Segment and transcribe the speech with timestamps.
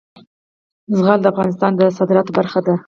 [0.97, 2.73] زغال د افغانستان د صادراتو برخه ده.